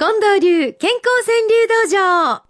[0.00, 2.42] 近藤流健康川柳道場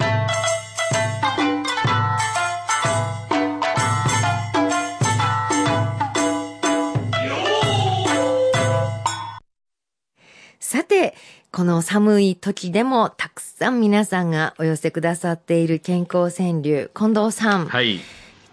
[10.60, 11.16] さて、
[11.50, 17.66] この寒い時でもたくさん皆さんがお寄せくださっている健康川柳、近藤さん。
[17.66, 17.96] はい。
[17.96, 18.02] 今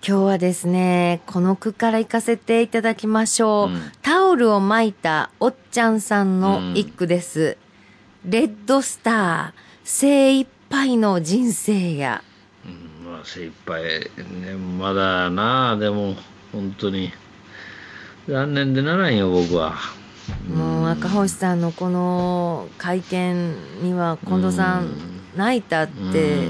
[0.01, 3.67] 日はですね、この句から行かせていただきましょう。
[3.67, 7.57] うんタオルを巻いたおっちゃんさんの一句です。
[8.27, 12.21] レッドスター、精一杯の人生や。
[12.65, 14.53] うんまあ精一杯ね。
[14.77, 16.13] まだなあでも
[16.51, 17.13] 本当に。
[18.27, 19.75] 残念でならんよ僕は。
[20.53, 24.89] もう赤星さんのこの会見には近藤さん
[25.37, 26.49] 泣いたって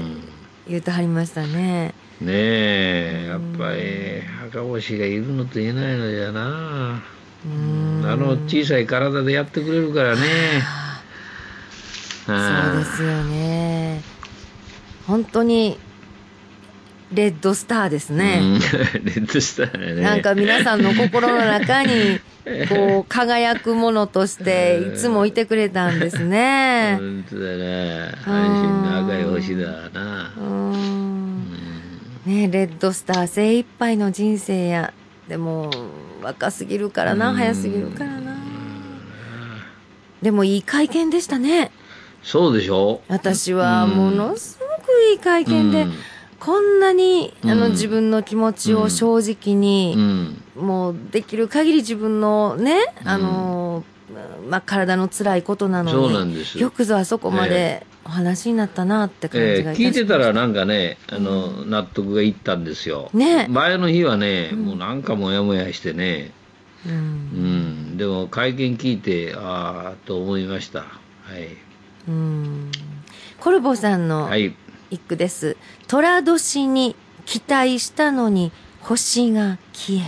[0.66, 1.94] 言ってはりましたね。
[2.20, 7.02] ねえやっぱり赤星がいるのといないのじゃな。
[7.46, 8.02] うん。
[8.04, 10.87] あの小さい体でやってくれるからね
[12.28, 14.02] そうですよね。
[15.06, 15.78] 本当に
[17.12, 18.40] レッドスターですね。
[18.42, 18.58] うん
[19.04, 22.20] レッドスターやねなんか皆さんの心の中に、
[22.68, 26.96] こう、輝くものとして、いつもいてくれたんですね。
[26.98, 30.30] 本当だな安心の赤い星だな。
[32.26, 34.92] ねレッドスター精一杯の人生や。
[35.28, 35.70] でも、
[36.22, 38.36] 若すぎるからな、早すぎるからな。
[40.20, 41.70] でもいい会見でしたね。
[42.22, 43.00] そうでしょ？
[43.08, 45.92] 私はものすごくいい会見で、うん。
[46.38, 47.72] こんなに、あの、うん。
[47.72, 49.94] 自分の気持ちを正直に、
[50.56, 50.66] うん。
[50.66, 53.84] もうできる限り自分のね、あの、
[54.48, 56.58] まあ、体の辛いことなのに、そうなんです。
[56.58, 59.98] よくぞあそこまでお話になったなって感えーじがいたします。
[59.98, 63.10] 聞いてたらなんかね、あの、納得がいったんですよ。
[63.12, 63.46] ね。
[63.50, 66.32] 前の日はね、もうなんかモヤモヤしてね、
[66.86, 66.88] う。
[66.88, 66.96] うん。
[67.94, 70.80] ん、でも会見聞いて、ああ、と思いました。
[70.80, 70.86] は
[71.36, 71.67] い。
[72.08, 72.70] うん。
[73.38, 74.54] コルボさんのはい。
[74.90, 75.56] 一句です。
[75.86, 80.02] 寅年に期待したのに星が消え。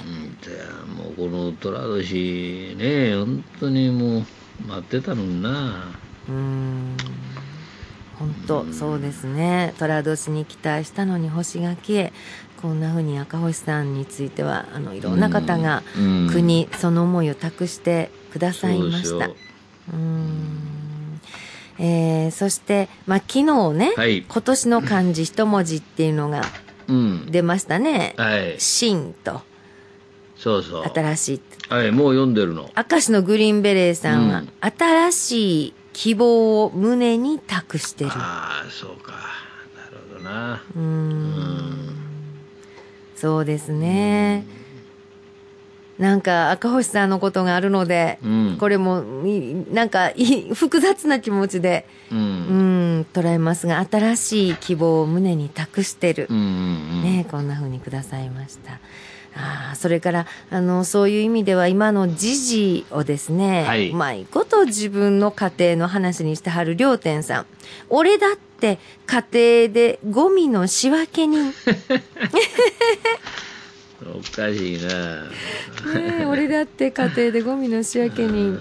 [0.87, 4.25] もうこの虎年ね、本当にもう
[4.66, 5.89] 待ってたのにな。
[6.28, 6.97] うん。
[8.19, 9.75] 本当そうですね。
[9.78, 12.12] 寅年に期待したのに星が消え。
[12.60, 19.27] こんな風に赤星さんについては、あの、いろんな方がうん国にその思いを託してくださいました。
[19.27, 19.34] そ
[19.93, 20.80] うん
[21.83, 26.43] えーそして、まあ、昨日ね、はい今年の漢字一文字っていうのが
[26.89, 27.27] うん。
[27.31, 28.15] 出ましたね。
[28.17, 28.57] はい。
[28.59, 29.41] 新と
[30.37, 30.85] そうそう。
[30.93, 31.41] 新しい。
[31.73, 32.69] はい、もう読んでるの。
[32.91, 38.11] 明石のグリーンベレーさんは、うん新しい希望を胸に託してる。
[38.15, 39.13] ああ、そうか。
[39.13, 39.19] な
[39.91, 40.63] るほどな。
[40.77, 41.97] うんん。
[43.17, 44.45] そうですね。
[46.00, 48.56] なんか赤星さんのことがあるので、うん。
[48.59, 52.15] これもいなんかいい複雑な気持ちで、う。
[52.15, 56.27] うんん、捉えますが、新しい希望を胸に託してる。
[56.31, 56.47] うんうんう
[57.00, 57.03] ん。
[57.03, 58.81] ね、こんな風にくださいました。
[59.37, 67.47] あーそれから、あの、そういう意味では今の時事をですね、はいうまいこと自分の家庭の話にしてはる良天さん。
[67.91, 71.53] 俺だって家庭でゴミの仕分け人。
[74.06, 75.25] ねおかしいな。
[75.97, 78.59] え俺だって家庭でゴミの仕分け人。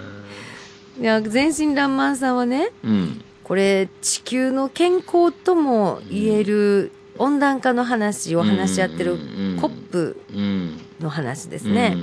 [1.00, 3.22] いや、全身爛漫さんはね、うん。
[3.44, 10.80] これ地球の健康とも言える温暖化の話を話し合ってるうんコップうん。
[11.00, 11.96] の話ですね。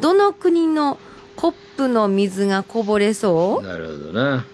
[0.00, 0.98] どの国の
[1.34, 4.46] コップの水がこぼれそなるほどな。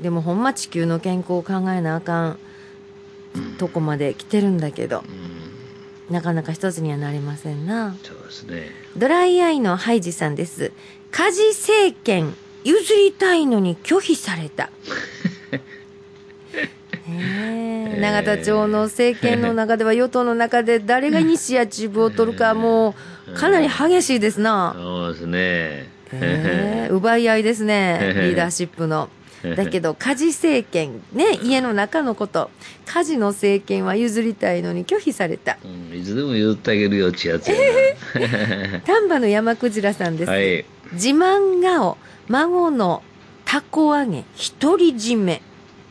[0.00, 2.38] でもほんま地球の健康を考えなあかん
[3.58, 5.02] とこまで来てるんだけど、
[6.10, 7.96] なかなか一つにはなりませんな。
[8.02, 8.70] そうですね。
[8.96, 10.72] ドライアイのハイジさんです。
[11.10, 12.34] 家事政権
[12.64, 14.70] 譲りたいのに拒否された。
[17.08, 22.96] ねえ永田町の政権の中では与党の中で誰がイニシアチブを取るかも
[23.28, 24.74] うかなり激しいですな。
[24.76, 25.96] そうですね。
[26.12, 29.08] ええ奪い合いですね、 リーダーシップの。
[29.54, 32.50] だけど、 家事政権、ね、家の中のこと、
[32.86, 35.58] 家事の政権は譲りたいのに拒否された。
[35.64, 37.56] うんいつでも言ってあげるよってやつや
[38.84, 40.26] 丹波の山クジラさんです。
[40.26, 40.32] な。
[40.32, 40.64] はい。
[40.92, 41.96] 自慢顔、
[42.28, 43.02] 孫の
[43.44, 44.24] たこ揚げ、
[44.58, 45.42] 独り占め。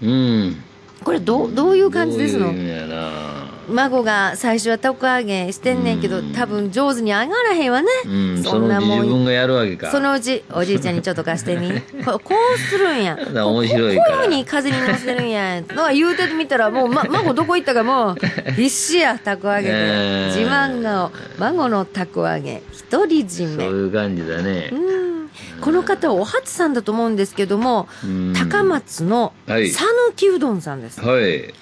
[0.02, 0.64] うん。
[1.04, 2.48] これどう、どういう感じですの？
[2.48, 3.35] どういう。
[3.70, 7.88] 孫が最初はたこ揚げしてんねんけど、うん多分上手に揚がらへんわね。
[8.06, 8.44] うん。
[8.44, 9.92] そんなもん自分がやるわけか。
[9.92, 11.72] そのうち、おじいちゃんにちょっと貸してみ。
[12.04, 13.18] こ こうするんや。
[13.18, 15.62] 面白いこういうふうに風に乗せるんや。
[15.70, 19.70] のは言うてみたら、もう、ま、 孫どこ行ったかもう、必死や、たこ揚げで。
[19.72, 22.62] えー自慢顔、孫のたこ揚げ、
[22.92, 23.64] 独り占そうめ。
[23.66, 24.76] いう感じだねう。
[24.76, 25.30] ん。
[25.62, 29.86] この方はお初さんだと思うんですけども、うん高松のはい讃
[30.16, 31.00] 岐うどんさんです。
[31.02, 31.54] はい。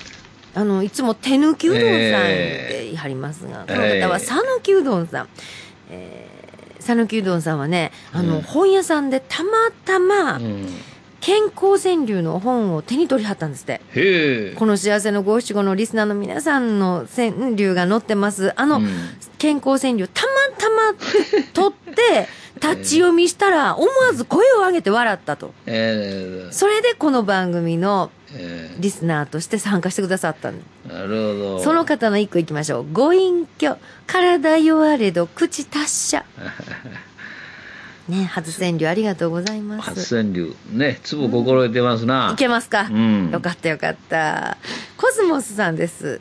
[0.55, 5.27] あの、いつも手抜きうどんさんえで言い張りますが、えこの方は讃岐うどんさん。
[5.89, 6.33] えー
[6.85, 9.49] 讃岐うどんさんはね、あの、うん本屋さんでたま
[9.85, 10.67] たまう、ん。
[11.21, 14.53] 健康川柳の本を手に取りはったんですって。
[14.57, 18.51] この幸せの五七五のリスナーの皆さんの川柳が載ってます。
[18.59, 18.89] あの、うん
[19.37, 20.93] 健康川柳、たまたま
[21.53, 22.27] 取って、
[22.61, 25.53] 立ち読みしたら、思わず声を上げて笑ったと。
[25.65, 28.22] えーそれでこの番組のえ
[28.79, 31.13] リスナーとして参加してくださったんでーなるほ
[31.57, 31.63] ど。
[31.63, 32.91] その方の一個いきましょう。
[32.91, 33.77] ご隠居、
[34.07, 36.25] 体弱れど口達者。
[38.09, 39.89] ね、初川柳ありがとうございます。
[39.89, 40.55] 初川柳。
[40.71, 42.31] ね、粒心得てますな。
[42.33, 44.57] いけますか、うんよかったよかった。
[44.97, 46.19] コスモスさんです。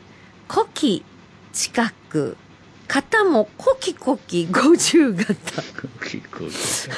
[0.49, 1.05] 古希
[1.53, 2.37] 近く、
[2.87, 5.35] 肩もコキコキ五十型。
[5.35, 6.89] コキコキ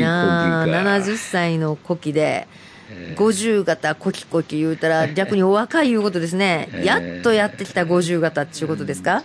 [0.00, 2.73] か70歳の古希で、えー
[3.16, 6.68] 50型コキコキ言うたら逆にお若いいうことですね。
[6.72, 9.22] ええやっとやってきた50型っていうことですか、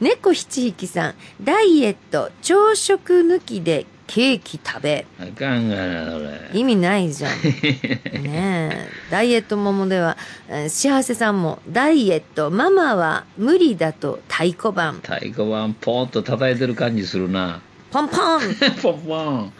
[0.00, 5.06] 猫七匹さん、ダイエット、朝食抜きでケーキ食べ。
[5.20, 6.50] あかんがな、それ。
[6.52, 7.32] 意味ないじゃん。
[8.24, 8.88] ねえ。
[9.08, 10.16] ダイエットももでは、
[10.48, 14.94] えー幸せさんも、ダイエット、ママは無理だと太鼓判。
[15.02, 17.60] 太鼓判ポンと叩いてる感じするな。
[17.92, 18.40] ポンポン
[18.82, 19.52] ポンポン。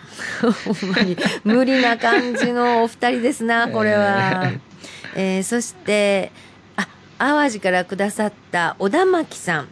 [0.43, 4.51] ほんまに無理な感じのお二人ですな、 これは。
[5.17, 6.31] えーそして、
[6.77, 6.87] あ、
[7.19, 9.69] 淡路からくださった小田巻さん。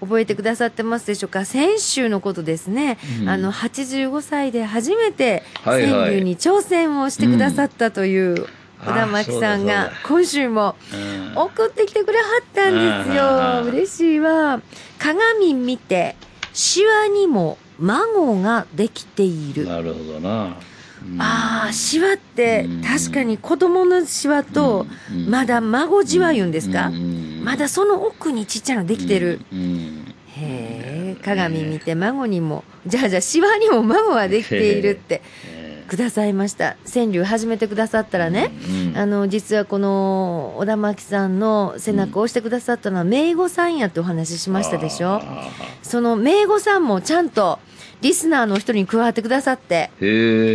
[0.00, 1.44] 覚えてくださってますでしょうか？
[1.44, 2.96] 先週のことですね。
[3.22, 8.46] うんあの、85歳で初めて川柳に挑戦をしてくださったという
[8.82, 13.72] 小田巻さんあが今週もうん送ってきてくれはったんですよ。
[13.74, 14.62] 嬉しいわ。
[14.98, 16.16] 鏡見て、
[16.54, 19.66] シワにも孫ができている。
[19.66, 20.56] なるほどな。
[21.02, 21.20] うん。
[21.20, 22.82] ああ、シワってうん。
[22.82, 25.30] 確かに子供のシワとうん。
[25.30, 26.88] まだ孫じわ言うんですか？
[26.88, 27.42] うん。
[27.42, 29.40] まだその奥にちっちゃなのできてる。
[29.52, 35.22] へえ、鏡見て孫にも、じゃあじゃあシワにも孫ができているって。
[35.46, 35.59] え
[35.90, 36.76] くださいました。
[36.86, 38.52] 川柳始めてくださったらね、
[38.92, 45.48] うんあの、実はこの小田巻さんの背中を押してくださったのは名護さんやってお話ししましたでしょあ
[45.82, 47.58] その名護さんもちゃんと
[48.02, 49.90] リスナーの一人に加わってくださって。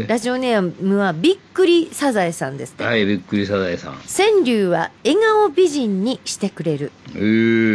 [0.07, 2.85] ラジオネームはびっくりサザエさんですって。
[2.85, 3.93] はい、びっくりサザエさん。
[4.07, 6.93] 川柳は笑顔美人にしてくれる。
[7.13, 7.19] へ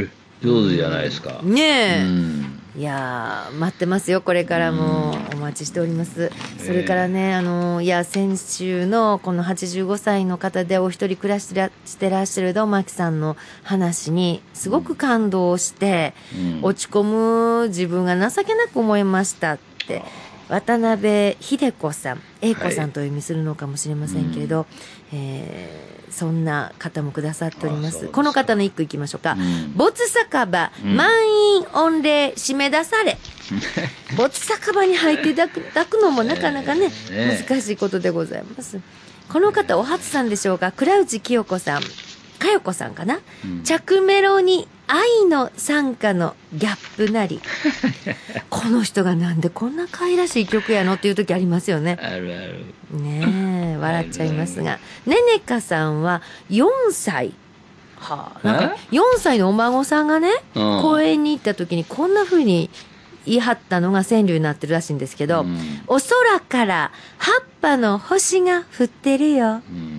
[0.04, 0.08] え。
[0.42, 1.40] 上手じゃないですか。
[1.42, 2.02] ねえ。
[2.04, 4.20] うんいやー、待ってますよ。
[4.20, 5.16] これからも。
[5.34, 6.30] お待ちしております。
[6.58, 16.60] それからね、あの、いや、先週のこの85歳の方でお一人暮らしてらしてらっしゃるどまきさんの話にすごく感動して、うん。
[16.62, 20.02] 落ち込む自分が情けなく思いましたって。
[20.48, 24.66] 渡辺秀子さん、英子さんとお読みするのかもしれませんけれど、
[25.12, 28.08] えーそんな方もくださっております。
[28.08, 29.32] この方の一句いきましょうか。
[29.32, 31.10] うん没酒場、うん満
[31.56, 33.18] 員御礼、締め出され。
[34.16, 38.80] 没酒場に入っていただくのもなかなかね、ええ難しいことでございます。
[39.28, 41.82] この方、お初さんでしょうか倉内清子さん、
[42.40, 47.40] かよこさんかな、うん着メロに愛の参加のギャップなり。
[48.50, 51.96] この人がなんでこんな可愛らしい曲やのっていう時ありますよね。
[52.02, 53.00] あるある。
[53.00, 54.80] ねえ、 笑っちゃいますが。
[55.06, 57.32] ねねかさんは4歳。
[58.00, 62.70] はあ、なんか4歳のお孫さんがね、うん公園に行った時にこんな風に
[63.26, 69.60] 言い張ったのが川柳になってるらしいんですけど、うんお空から葉っぱの星が降ってるよ。
[69.70, 69.89] うん、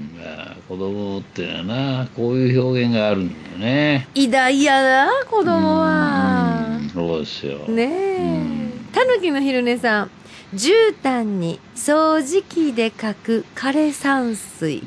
[0.72, 4.08] 子供ってのはな、こういう表現があるんだよね。
[4.16, 6.90] 偉大やな、子供はうん。
[6.90, 7.58] そうですよ。
[7.68, 8.72] ねうえん。
[8.94, 10.12] たぬきの昼寝さん。
[10.56, 10.72] 絨
[11.04, 14.82] 毯に掃除機で書く枯山水。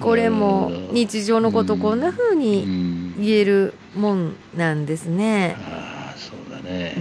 [0.00, 5.56] これも日常のことこんな風うにん言えるもんなんですね。
[5.60, 6.94] ああ、そうだね。